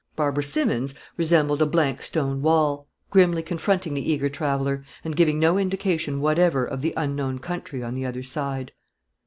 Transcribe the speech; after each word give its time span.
Barbara 0.15 0.43
Simmons 0.43 0.95
resembled 1.15 1.61
a 1.61 1.67
blank 1.67 2.01
stone 2.01 2.41
wall, 2.41 2.87
grimly 3.11 3.43
confronting 3.43 3.93
the 3.93 4.11
eager 4.11 4.29
traveller, 4.29 4.83
and 5.03 5.15
giving 5.15 5.37
no 5.37 5.59
indication 5.59 6.21
whatever 6.21 6.65
of 6.65 6.81
the 6.81 6.95
unknown 6.97 7.37
country 7.37 7.83
on 7.83 7.93
the 7.93 8.07
other 8.07 8.23
side. 8.23 8.71